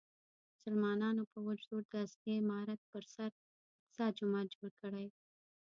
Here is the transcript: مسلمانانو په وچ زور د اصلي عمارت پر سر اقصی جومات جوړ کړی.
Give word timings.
مسلمانانو 0.53 1.23
په 1.31 1.37
وچ 1.45 1.59
زور 1.69 1.83
د 1.89 1.93
اصلي 2.05 2.33
عمارت 2.43 2.79
پر 2.91 3.03
سر 3.13 3.29
اقصی 3.81 4.05
جومات 4.17 4.47
جوړ 4.57 4.71
کړی. 4.81 5.05